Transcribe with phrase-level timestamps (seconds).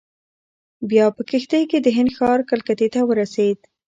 [0.89, 3.59] بیا په کښتۍ کې د هند ښار کلکتې ته ورسېد.